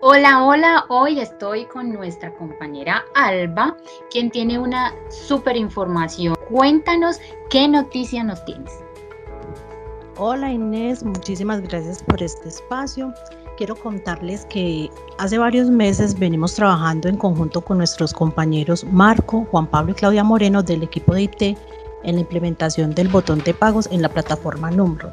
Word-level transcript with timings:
Hola, 0.00 0.44
hola, 0.44 0.84
hoy 0.90 1.18
estoy 1.18 1.64
con 1.64 1.92
nuestra 1.92 2.32
compañera 2.36 3.04
Alba, 3.16 3.76
quien 4.12 4.30
tiene 4.30 4.56
una 4.56 4.94
súper 5.10 5.56
información. 5.56 6.36
Cuéntanos 6.48 7.18
qué 7.50 7.66
noticia 7.66 8.22
nos 8.22 8.44
tienes. 8.44 8.72
Hola 10.16 10.52
Inés, 10.52 11.02
muchísimas 11.02 11.62
gracias 11.62 12.00
por 12.04 12.22
este 12.22 12.48
espacio. 12.48 13.12
Quiero 13.56 13.74
contarles 13.74 14.46
que 14.46 14.88
hace 15.18 15.36
varios 15.36 15.68
meses 15.68 16.16
venimos 16.16 16.54
trabajando 16.54 17.08
en 17.08 17.16
conjunto 17.16 17.60
con 17.60 17.78
nuestros 17.78 18.12
compañeros 18.12 18.84
Marco, 18.84 19.48
Juan 19.50 19.66
Pablo 19.66 19.90
y 19.90 19.94
Claudia 19.96 20.22
Moreno 20.22 20.62
del 20.62 20.84
equipo 20.84 21.12
de 21.12 21.22
IT 21.22 21.42
en 22.04 22.14
la 22.14 22.20
implementación 22.20 22.94
del 22.94 23.08
botón 23.08 23.40
de 23.40 23.52
pagos 23.52 23.88
en 23.90 24.02
la 24.02 24.08
plataforma 24.10 24.70
Numrod. 24.70 25.10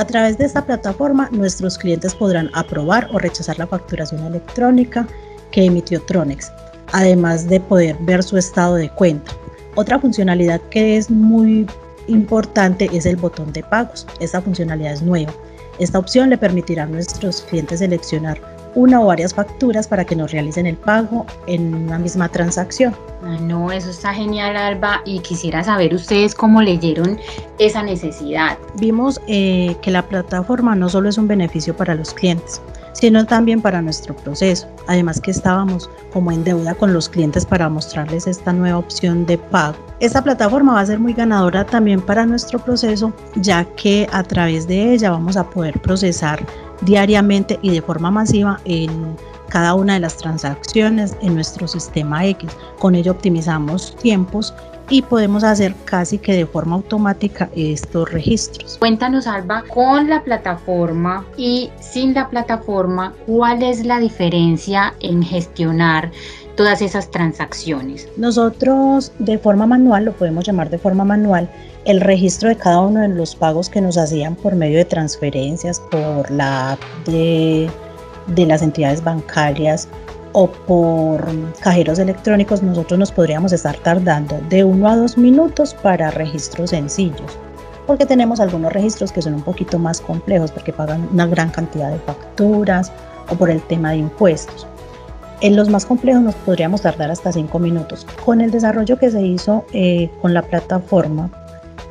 A 0.00 0.06
través 0.06 0.38
de 0.38 0.46
esta 0.46 0.64
plataforma, 0.64 1.28
nuestros 1.30 1.76
clientes 1.76 2.14
podrán 2.14 2.48
aprobar 2.54 3.06
o 3.12 3.18
rechazar 3.18 3.58
la 3.58 3.66
facturación 3.66 4.24
electrónica 4.24 5.06
que 5.50 5.66
emitió 5.66 6.00
Tronex, 6.00 6.50
además 6.90 7.46
de 7.50 7.60
poder 7.60 7.98
ver 8.00 8.22
su 8.22 8.38
estado 8.38 8.76
de 8.76 8.88
cuenta. 8.88 9.30
Otra 9.74 9.98
funcionalidad 9.98 10.58
que 10.70 10.96
es 10.96 11.10
muy 11.10 11.66
importante 12.06 12.88
es 12.94 13.04
el 13.04 13.16
botón 13.16 13.52
de 13.52 13.62
pagos. 13.62 14.06
Esta 14.20 14.40
funcionalidad 14.40 14.94
es 14.94 15.02
nueva. 15.02 15.34
Esta 15.78 15.98
opción 15.98 16.30
le 16.30 16.38
permitirá 16.38 16.84
a 16.84 16.86
nuestros 16.86 17.42
clientes 17.42 17.80
seleccionar 17.80 18.40
una 18.74 19.00
o 19.00 19.06
varias 19.06 19.34
facturas 19.34 19.88
para 19.88 20.04
que 20.04 20.16
nos 20.16 20.32
realicen 20.32 20.66
el 20.66 20.76
pago 20.76 21.26
en 21.46 21.74
una 21.74 21.98
misma 21.98 22.28
transacción. 22.28 22.94
Ah, 23.24 23.36
no, 23.40 23.70
eso 23.70 23.90
está 23.90 24.14
genial, 24.14 24.56
Alba, 24.56 25.02
y 25.04 25.20
quisiera 25.20 25.62
saber 25.62 25.94
ustedes 25.94 26.34
cómo 26.34 26.62
leyeron 26.62 27.18
esa 27.58 27.82
necesidad. 27.82 28.56
Vimos 28.76 29.20
eh, 29.26 29.76
que 29.82 29.90
la 29.90 30.02
plataforma 30.02 30.74
no 30.74 30.88
solo 30.88 31.08
es 31.08 31.18
un 31.18 31.28
beneficio 31.28 31.76
para 31.76 31.94
los 31.94 32.14
clientes, 32.14 32.62
sino 32.92 33.26
también 33.26 33.60
para 33.60 33.82
nuestro 33.82 34.14
proceso. 34.16 34.66
Además 34.86 35.20
que 35.20 35.30
estábamos 35.30 35.90
como 36.12 36.32
en 36.32 36.44
deuda 36.44 36.74
con 36.74 36.92
los 36.92 37.08
clientes 37.08 37.44
para 37.44 37.68
mostrarles 37.68 38.26
esta 38.26 38.52
nueva 38.52 38.78
opción 38.78 39.26
de 39.26 39.36
pago. 39.38 39.76
Esta 40.00 40.24
plataforma 40.24 40.74
va 40.74 40.80
a 40.80 40.86
ser 40.86 40.98
muy 40.98 41.12
ganadora 41.12 41.64
también 41.66 42.00
para 42.00 42.24
nuestro 42.24 42.58
proceso, 42.58 43.12
ya 43.36 43.64
que 43.64 44.08
a 44.12 44.22
través 44.22 44.66
de 44.66 44.94
ella 44.94 45.10
vamos 45.10 45.36
a 45.36 45.48
poder 45.48 45.78
procesar 45.80 46.40
diariamente 46.82 47.58
y 47.62 47.70
de 47.70 47.82
forma 47.82 48.10
masiva 48.10 48.60
en 48.64 49.16
cada 49.48 49.74
una 49.74 49.94
de 49.94 50.00
las 50.00 50.16
transacciones 50.16 51.16
en 51.20 51.34
nuestro 51.34 51.68
sistema 51.68 52.24
X. 52.24 52.50
Con 52.78 52.94
ello 52.94 53.12
optimizamos 53.12 53.96
tiempos 53.96 54.54
y 54.90 55.02
podemos 55.02 55.44
hacer 55.44 55.74
casi 55.84 56.18
que 56.18 56.34
de 56.34 56.46
forma 56.46 56.74
automática 56.74 57.48
estos 57.54 58.10
registros. 58.10 58.76
Cuéntanos, 58.78 59.26
Alba, 59.26 59.64
con 59.72 60.10
la 60.10 60.22
plataforma 60.22 61.24
y 61.36 61.70
sin 61.80 62.12
la 62.12 62.28
plataforma, 62.28 63.14
¿cuál 63.26 63.62
es 63.62 63.86
la 63.86 64.00
diferencia 64.00 64.94
en 65.00 65.22
gestionar 65.22 66.10
todas 66.60 66.82
esas 66.82 67.10
transacciones? 67.10 68.06
Nosotros 68.18 69.12
de 69.18 69.38
forma 69.38 69.66
manual, 69.66 70.04
lo 70.04 70.12
podemos 70.12 70.44
llamar 70.44 70.68
de 70.68 70.76
forma 70.76 71.06
manual, 71.06 71.48
el 71.86 72.02
registro 72.02 72.50
de 72.50 72.56
cada 72.56 72.82
uno 72.82 73.00
de 73.00 73.08
los 73.08 73.34
pagos 73.34 73.70
que 73.70 73.80
nos 73.80 73.96
hacían 73.96 74.34
por 74.36 74.54
medio 74.54 74.76
de 74.76 74.84
transferencias, 74.84 75.80
por 75.90 76.30
la 76.30 76.72
app 76.72 76.80
de, 77.06 77.70
las 78.36 78.60
entidades 78.60 79.02
bancarias 79.02 79.88
o 80.32 80.48
por 80.48 81.26
cajeros 81.60 81.98
electrónicos, 81.98 82.62
nosotros 82.62 83.00
nos 83.00 83.10
podríamos 83.10 83.54
estar 83.54 83.78
tardando 83.78 84.38
de 84.50 84.62
uno 84.62 84.86
a 84.86 84.96
dos 84.96 85.16
minutos 85.16 85.72
para 85.72 86.10
registros 86.10 86.68
sencillos, 86.68 87.38
porque 87.86 88.04
tenemos 88.04 88.38
algunos 88.38 88.70
registros 88.70 89.12
que 89.12 89.22
son 89.22 89.32
un 89.32 89.42
poquito 89.42 89.78
más 89.78 90.02
complejos 90.02 90.52
porque 90.52 90.74
pagan 90.74 91.08
una 91.10 91.26
gran 91.26 91.48
cantidad 91.48 91.90
de 91.90 91.98
facturas 92.00 92.92
o 93.30 93.34
por 93.34 93.48
el 93.48 93.62
tema 93.62 93.92
de 93.92 93.96
impuestos. 93.96 94.66
En 95.42 95.56
los 95.56 95.70
más 95.70 95.86
complejos 95.86 96.22
nos 96.22 96.34
podríamos 96.34 96.82
tardar 96.82 97.10
hasta 97.10 97.32
cinco 97.32 97.58
minutos. 97.58 98.06
Con 98.26 98.42
el 98.42 98.50
desarrollo 98.50 98.98
que 98.98 99.10
se 99.10 99.22
hizo 99.22 99.64
eh, 99.72 100.10
con 100.20 100.34
la 100.34 100.42
plataforma 100.42 101.30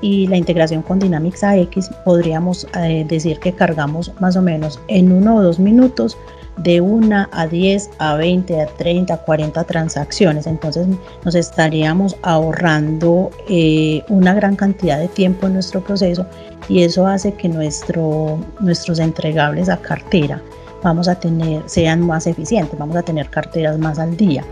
y 0.00 0.26
la 0.28 0.38
integración 0.38 0.80
con 0.80 0.98
Dynamics 0.98 1.44
AX, 1.44 1.90
podríamos 2.06 2.66
eh, 2.74 3.04
decir 3.06 3.38
que 3.40 3.52
cargamos 3.52 4.12
más 4.18 4.36
o 4.36 4.42
menos 4.42 4.80
en 4.88 5.12
uno 5.12 5.36
o 5.36 5.42
dos 5.42 5.58
minutos 5.58 6.16
de 6.56 6.80
1 6.80 7.26
a 7.30 7.46
10, 7.46 7.90
a 7.98 8.14
20, 8.14 8.62
a 8.62 8.66
30, 8.66 9.12
a 9.12 9.18
40 9.18 9.64
transacciones. 9.64 10.46
Entonces 10.46 10.86
nos 11.22 11.34
estaríamos 11.34 12.16
ahorrando 12.22 13.30
eh, 13.50 14.04
una 14.08 14.32
gran 14.32 14.56
cantidad 14.56 14.98
de 14.98 15.08
tiempo 15.08 15.48
en 15.48 15.54
nuestro 15.54 15.82
proceso 15.82 16.24
y 16.66 16.82
eso 16.82 17.06
hace 17.06 17.34
que 17.34 17.50
nuestro, 17.50 18.38
nuestros 18.60 19.00
entregables 19.00 19.68
a 19.68 19.76
cartera 19.76 20.40
vamos 20.84 21.08
a 21.08 21.16
tener, 21.16 21.62
sean 21.66 22.06
más 22.06 22.28
eficientes, 22.28 22.78
vamos 22.78 22.94
a 22.94 23.02
tener 23.02 23.28
carteras 23.30 23.78
más 23.78 23.98
al 23.98 24.16
día 24.16 24.44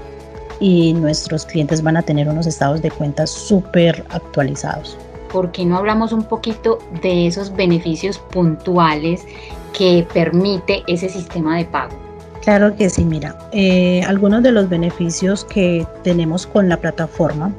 y 0.59 0.93
nuestros 0.94 1.44
clientes 1.44 1.82
van 1.82 1.97
a 1.97 2.03
tener 2.03 2.28
unos 2.28 2.47
estados 2.47 2.82
de 2.82 2.91
cuentas 2.91 3.31
súper 3.31 4.04
actualizados. 4.10 4.97
¿Por 5.31 5.53
qué 5.53 5.65
no 5.65 5.76
hablamos 5.76 6.12
un 6.12 6.25
poquito 6.25 6.78
de 7.03 7.26
esos 7.26 7.54
beneficios 7.54 8.19
puntuales 8.19 9.25
que 9.76 10.06
permite 10.12 10.82
ese 10.87 11.09
sistema 11.09 11.59
de 11.59 11.65
pago? 11.66 11.94
Claro 12.43 12.75
que 12.76 12.91
sí, 12.91 13.04
mira, 13.04 13.38
eh, 13.53 14.03
algunos 14.03 14.43
de 14.43 14.53
los 14.53 14.69
beneficios 14.69 15.44
que 15.44 15.87
tenemos 16.03 16.47
con 16.47 16.69
la 16.69 16.76
plataforma 16.76 17.53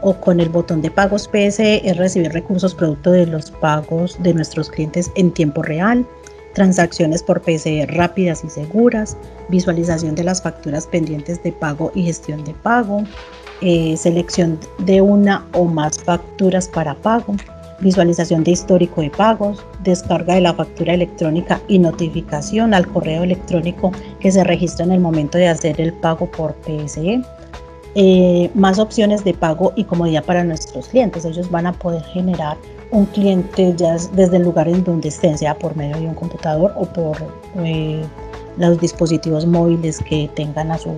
o 0.00 0.14
con 0.14 0.40
el 0.40 0.48
botón 0.48 0.82
de 0.82 0.90
pagos 0.90 1.28
PSE 1.28 1.88
es 1.88 1.96
recibir 1.96 2.32
recursos 2.32 2.74
producto 2.74 3.12
de 3.12 3.26
los 3.26 3.50
pagos 3.50 4.20
de 4.22 4.34
nuestros 4.34 4.70
clientes 4.70 5.10
en 5.14 5.30
tiempo 5.30 5.62
real, 5.62 6.06
transacciones 6.54 7.22
por 7.22 7.40
PSE 7.40 7.86
rápidas 7.86 8.44
y 8.44 8.50
seguras, 8.50 9.16
visualización 9.48 10.14
de 10.14 10.24
las 10.24 10.42
facturas 10.42 10.86
pendientes 10.86 11.42
de 11.42 11.52
pago 11.52 11.92
y 11.94 12.04
gestión 12.04 12.44
de 12.44 12.54
pago, 12.54 13.04
eh, 13.60 13.96
selección 13.96 14.58
de 14.78 15.00
una 15.00 15.46
o 15.52 15.64
más 15.64 15.98
facturas 15.98 16.68
para 16.68 16.94
pago, 16.94 17.34
visualización 17.80 18.44
de 18.44 18.52
histórico 18.52 19.00
de 19.00 19.10
pagos, 19.10 19.64
descarga 19.82 20.34
de 20.34 20.40
la 20.40 20.54
factura 20.54 20.94
electrónica 20.94 21.60
y 21.68 21.78
notificación 21.78 22.74
al 22.74 22.86
correo 22.86 23.24
electrónico 23.24 23.92
que 24.20 24.30
se 24.30 24.44
registra 24.44 24.84
en 24.84 24.92
el 24.92 25.00
momento 25.00 25.38
de 25.38 25.48
hacer 25.48 25.80
el 25.80 25.92
pago 25.94 26.30
por 26.30 26.54
PSE. 26.54 27.22
Eh, 27.94 28.50
más 28.54 28.78
opciones 28.78 29.22
de 29.22 29.34
pago 29.34 29.72
y 29.76 29.84
comodidad 29.84 30.24
para 30.24 30.44
nuestros 30.44 30.88
clientes. 30.88 31.24
Ellos 31.26 31.50
van 31.50 31.66
a 31.66 31.72
poder 31.72 32.02
generar 32.04 32.56
un 32.92 33.06
cliente 33.06 33.74
ya 33.76 33.96
desde 34.12 34.36
el 34.36 34.42
lugar 34.44 34.68
en 34.68 34.84
donde 34.84 35.08
estén, 35.08 35.36
sea 35.36 35.58
por 35.58 35.74
medio 35.76 35.96
de 35.98 36.06
un 36.06 36.14
computador 36.14 36.72
o 36.76 36.84
por 36.84 37.16
eh, 37.64 38.04
los 38.58 38.78
dispositivos 38.78 39.46
móviles 39.46 39.98
que 39.98 40.30
tengan 40.36 40.70
a 40.70 40.78
su, 40.78 40.94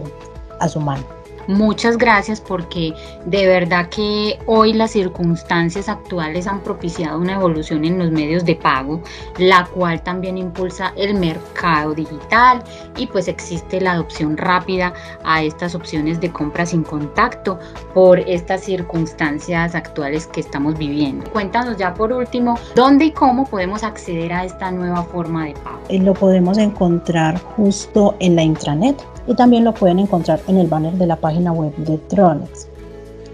a 0.60 0.68
su 0.68 0.80
mano. 0.80 1.13
Muchas 1.46 1.98
gracias 1.98 2.40
porque 2.40 2.94
de 3.26 3.46
verdad 3.46 3.88
que 3.88 4.38
hoy 4.46 4.72
las 4.72 4.92
circunstancias 4.92 5.88
actuales 5.88 6.46
han 6.46 6.60
propiciado 6.60 7.18
una 7.18 7.34
evolución 7.34 7.84
en 7.84 7.98
los 7.98 8.10
medios 8.10 8.44
de 8.44 8.56
pago, 8.56 9.00
la 9.38 9.66
cual 9.66 10.02
también 10.02 10.38
impulsa 10.38 10.92
el 10.96 11.14
mercado 11.14 11.94
digital 11.94 12.62
y 12.96 13.06
pues 13.06 13.28
existe 13.28 13.80
la 13.80 13.92
adopción 13.92 14.36
rápida 14.36 14.92
a 15.24 15.42
estas 15.42 15.74
opciones 15.74 16.20
de 16.20 16.32
compra 16.32 16.66
sin 16.66 16.82
contacto 16.82 17.58
por 17.92 18.18
estas 18.20 18.62
circunstancias 18.62 19.74
actuales 19.74 20.26
que 20.26 20.40
estamos 20.40 20.78
viviendo. 20.78 21.30
Cuéntanos 21.30 21.76
ya 21.76 21.94
por 21.94 22.12
último, 22.12 22.58
¿dónde 22.74 23.06
y 23.06 23.10
cómo 23.10 23.44
podemos 23.46 23.82
acceder 23.82 24.32
a 24.32 24.44
esta 24.44 24.70
nueva 24.70 25.02
forma 25.02 25.46
de 25.46 25.52
pago? 25.54 25.78
Eh, 25.88 25.98
lo 25.98 26.14
podemos 26.14 26.58
encontrar 26.58 27.38
justo 27.56 28.14
en 28.20 28.36
la 28.36 28.42
intranet 28.42 29.04
y 29.26 29.34
también 29.34 29.64
lo 29.64 29.72
pueden 29.72 29.98
encontrar 29.98 30.40
en 30.48 30.58
el 30.58 30.66
banner 30.66 30.92
de 30.94 31.06
la 31.06 31.16
página 31.16 31.33
web 31.52 31.74
de 31.76 31.98
Tronex. 31.98 32.68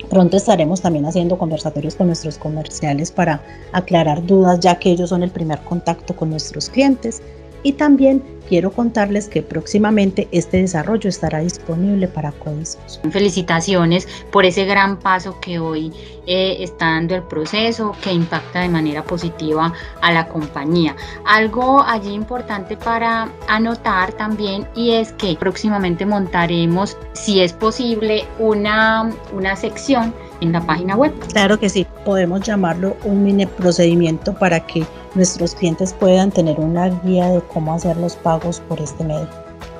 Pronto 0.08 0.36
estaremos 0.36 0.80
también 0.80 1.06
haciendo 1.06 1.38
conversatorios 1.38 1.94
con 1.94 2.08
nuestros 2.08 2.36
comerciales 2.36 3.12
para 3.12 3.42
aclarar 3.72 4.26
dudas, 4.26 4.58
ya 4.60 4.78
que 4.78 4.90
ellos 4.90 5.10
son 5.10 5.22
el 5.22 5.30
primer 5.30 5.60
contacto 5.60 6.16
con 6.16 6.30
nuestros 6.30 6.68
clientes 6.68 7.22
y 7.62 7.72
también 7.72 8.22
quiero 8.50 8.72
contarles 8.72 9.28
que 9.28 9.42
próximamente 9.42 10.26
este 10.32 10.56
desarrollo 10.56 11.08
estará 11.08 11.38
disponible 11.38 12.08
para 12.08 12.32
Codiscos. 12.32 13.00
Felicitaciones 13.10 14.08
por 14.32 14.44
ese 14.44 14.64
gran 14.64 14.98
paso 14.98 15.38
que 15.40 15.60
hoy 15.60 15.92
eh, 16.26 16.56
está 16.58 16.86
dando 16.86 17.14
el 17.14 17.22
proceso 17.22 17.94
que 18.02 18.12
impacta 18.12 18.60
de 18.60 18.68
manera 18.68 19.04
positiva 19.04 19.72
a 20.02 20.12
la 20.12 20.26
compañía. 20.26 20.96
Algo 21.24 21.82
allí 21.82 22.12
importante 22.12 22.76
para 22.76 23.30
anotar 23.46 24.12
también 24.14 24.66
y 24.74 24.92
es 24.92 25.12
que 25.12 25.36
próximamente 25.36 26.04
montaremos, 26.04 26.96
si 27.12 27.40
es 27.40 27.52
posible, 27.52 28.24
una, 28.40 29.10
una 29.32 29.54
sección 29.54 30.12
en 30.40 30.52
la 30.52 30.60
página 30.60 30.96
web. 30.96 31.12
Claro 31.32 31.58
que 31.60 31.68
sí, 31.68 31.86
podemos 32.04 32.40
llamarlo 32.40 32.96
un 33.04 33.22
mini 33.22 33.46
procedimiento 33.46 34.34
para 34.34 34.58
que 34.66 34.84
nuestros 35.14 35.54
clientes 35.54 35.92
puedan 35.92 36.30
tener 36.30 36.58
una 36.58 36.88
guía 36.88 37.28
de 37.30 37.40
cómo 37.42 37.74
hacer 37.74 37.96
los 37.96 38.16
pagos 38.16 38.60
por 38.60 38.80
este 38.80 39.04
medio. 39.04 39.28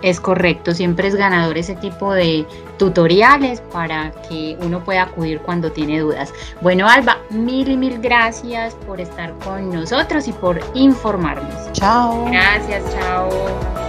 Es 0.03 0.19
correcto, 0.19 0.73
siempre 0.73 1.09
es 1.09 1.15
ganador 1.15 1.59
ese 1.59 1.77
tipo 1.77 2.13
de 2.13 2.47
tutoriales 2.79 3.61
para 3.73 4.13
que 4.29 4.57
uno 4.63 4.83
pueda 4.83 5.03
acudir 5.03 5.41
cuando 5.41 5.71
tiene 5.71 6.01
dudas. 6.01 6.33
Bueno, 6.63 6.89
Alba, 6.89 7.19
mil 7.29 7.69
y 7.69 7.77
mil 7.77 8.01
gracias 8.01 8.75
por 8.87 9.01
estar 9.01 9.35
con 9.45 9.71
nosotros 9.71 10.27
y 10.27 10.33
por 10.33 10.61
informarnos. 10.75 11.73
Chao. 11.73 12.25
Gracias, 12.31 12.83
chao. 12.95 13.80